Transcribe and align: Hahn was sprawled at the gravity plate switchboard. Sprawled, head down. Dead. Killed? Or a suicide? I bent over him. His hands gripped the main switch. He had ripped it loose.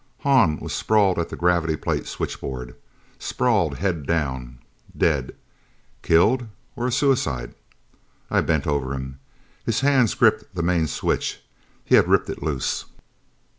Hahn 0.21 0.57
was 0.57 0.73
sprawled 0.73 1.19
at 1.19 1.29
the 1.29 1.35
gravity 1.35 1.75
plate 1.75 2.07
switchboard. 2.07 2.75
Sprawled, 3.19 3.77
head 3.77 4.07
down. 4.07 4.57
Dead. 4.97 5.35
Killed? 6.01 6.47
Or 6.75 6.87
a 6.87 6.91
suicide? 6.91 7.53
I 8.31 8.41
bent 8.41 8.65
over 8.65 8.95
him. 8.95 9.19
His 9.63 9.81
hands 9.81 10.15
gripped 10.15 10.55
the 10.55 10.63
main 10.63 10.87
switch. 10.87 11.43
He 11.85 11.93
had 11.93 12.07
ripped 12.07 12.31
it 12.31 12.41
loose. 12.41 12.85